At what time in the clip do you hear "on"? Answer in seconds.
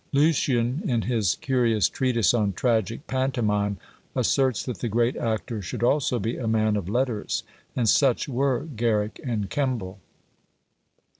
2.33-2.53